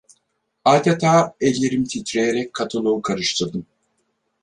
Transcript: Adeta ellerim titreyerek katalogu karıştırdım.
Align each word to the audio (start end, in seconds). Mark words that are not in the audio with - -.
Adeta 0.65 1.35
ellerim 1.41 1.83
titreyerek 1.83 2.53
katalogu 2.53 3.01
karıştırdım. 3.01 3.65